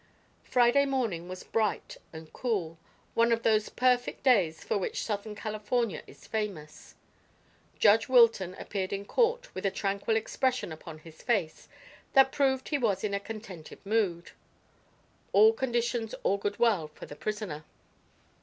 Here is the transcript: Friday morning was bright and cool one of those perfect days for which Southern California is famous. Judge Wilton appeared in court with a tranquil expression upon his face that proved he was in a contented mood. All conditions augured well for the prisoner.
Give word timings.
Friday 0.43 0.83
morning 0.87 1.27
was 1.29 1.43
bright 1.43 1.95
and 2.11 2.33
cool 2.33 2.79
one 3.13 3.31
of 3.31 3.43
those 3.43 3.69
perfect 3.69 4.23
days 4.23 4.63
for 4.63 4.75
which 4.79 5.03
Southern 5.03 5.35
California 5.35 6.01
is 6.07 6.25
famous. 6.25 6.95
Judge 7.77 8.09
Wilton 8.09 8.55
appeared 8.55 8.91
in 8.91 9.05
court 9.05 9.53
with 9.53 9.63
a 9.63 9.69
tranquil 9.69 10.15
expression 10.15 10.71
upon 10.71 10.97
his 10.97 11.21
face 11.21 11.67
that 12.13 12.31
proved 12.31 12.69
he 12.69 12.79
was 12.79 13.03
in 13.03 13.13
a 13.13 13.19
contented 13.19 13.77
mood. 13.85 14.31
All 15.33 15.53
conditions 15.53 16.15
augured 16.23 16.57
well 16.57 16.87
for 16.87 17.05
the 17.05 17.15
prisoner. 17.15 17.63